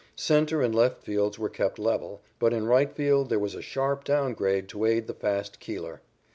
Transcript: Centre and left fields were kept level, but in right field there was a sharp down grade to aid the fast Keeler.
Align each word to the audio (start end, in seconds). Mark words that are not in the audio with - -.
Centre 0.15 0.63
and 0.63 0.73
left 0.73 1.03
fields 1.03 1.37
were 1.37 1.47
kept 1.47 1.77
level, 1.77 2.23
but 2.39 2.53
in 2.53 2.65
right 2.65 2.91
field 2.91 3.29
there 3.29 3.37
was 3.37 3.53
a 3.53 3.61
sharp 3.61 4.03
down 4.03 4.33
grade 4.33 4.67
to 4.69 4.83
aid 4.85 5.05
the 5.05 5.13
fast 5.13 5.59
Keeler. 5.59 6.01